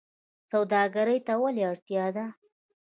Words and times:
سوداګرۍ 0.51 1.19
ته 1.27 1.33
ولې 1.41 1.63
اړتیا 1.71 2.05
ده؟ 2.15 2.25